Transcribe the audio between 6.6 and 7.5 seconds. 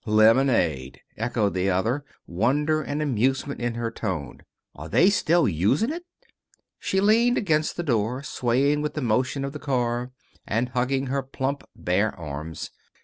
She leaned